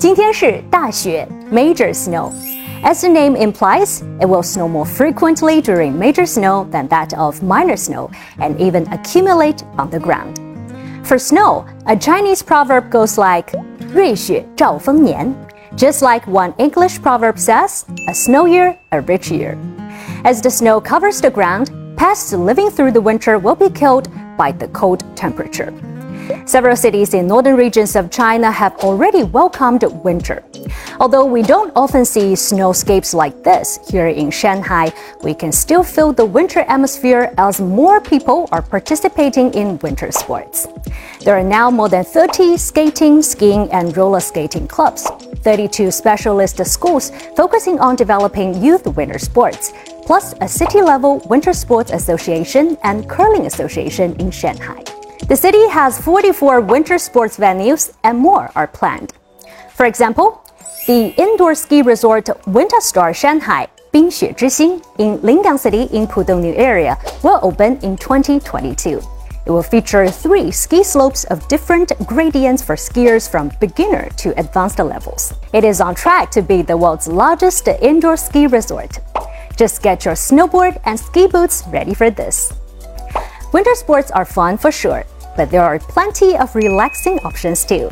[0.00, 6.86] 今天是大雪 （major snow）。As the name implies, it will snow more frequently during major snow than
[6.88, 10.38] that of minor snow and even accumulate on the ground.
[11.02, 13.52] For snow, a Chinese proverb goes like
[13.92, 15.34] 瑞雪兆丰年,
[15.76, 19.56] just like one English proverb says, a snow year, a rich year.
[20.24, 24.52] As the snow covers the ground, pests living through the winter will be killed by
[24.52, 25.72] the cold temperature.
[26.45, 30.43] Several cities in northern regions of China have already welcomed winter.
[30.99, 36.13] Although we don't often see snowscapes like this here in Shanghai, we can still feel
[36.13, 40.67] the winter atmosphere as more people are participating in winter sports.
[41.21, 45.09] There are now more than 30 skating, skiing, and roller skating clubs,
[45.43, 49.73] 32 specialist schools focusing on developing youth winter sports,
[50.05, 54.90] plus a city level winter sports association and curling association in Shanghai.
[55.27, 59.13] The city has 44 winter sports venues and more are planned.
[59.75, 60.41] For example,
[60.87, 64.29] the indoor ski resort Wintastar Shanghai Bingxue
[64.99, 69.01] in Lingang City in Pudong New Area will open in 2022.
[69.45, 74.79] It will feature three ski slopes of different gradients for skiers from beginner to advanced
[74.79, 75.33] levels.
[75.53, 78.99] It is on track to be the world's largest indoor ski resort.
[79.55, 82.53] Just get your snowboard and ski boots ready for this.
[83.51, 85.03] Winter sports are fun for sure,
[85.35, 87.89] but there are plenty of relaxing options too.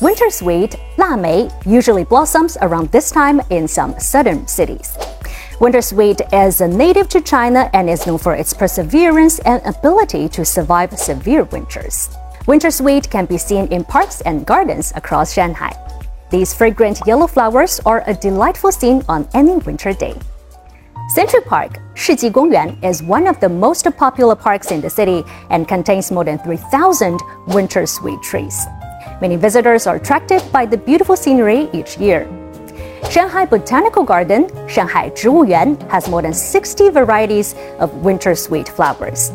[0.00, 4.96] Winter sweet, Lamei, usually blossoms around this time in some southern cities.
[5.60, 10.44] Winter sweet is native to China and is known for its perseverance and ability to
[10.44, 12.10] survive severe winters.
[12.48, 15.72] Winter sweet can be seen in parks and gardens across Shanghai.
[16.30, 20.16] These fragrant yellow flowers are a delightful scene on any winter day.
[21.08, 25.68] Century Park, Shiji Gongyuan, is one of the most popular parks in the city and
[25.68, 28.66] contains more than 3,000 winter sweet trees.
[29.20, 32.26] Many visitors are attracted by the beautiful scenery each year.
[33.10, 39.32] Shanghai Botanical Garden, Shanghai Zhiwuyuan, has more than 60 varieties of winter sweet flowers.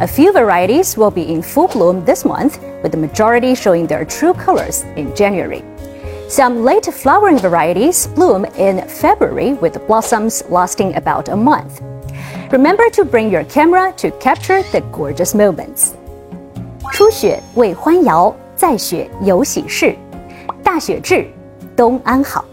[0.00, 4.04] A few varieties will be in full bloom this month, with the majority showing their
[4.04, 5.64] true colors in January.
[6.29, 11.81] Some late flowering varieties bloom in February with blossoms lasting about a month.
[12.51, 15.91] Remember to bring your camera to capture the gorgeous moments.
[16.91, 19.95] 初雪为欢摇，在雪有喜事。
[20.63, 21.27] 大雪至，
[21.75, 22.45] 冬安好。